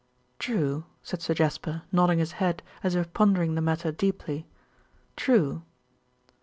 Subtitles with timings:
[0.39, 4.47] "True," said Sir Jasper, nodding his head as if pondering the matter deeply.
[5.15, 5.61] "True."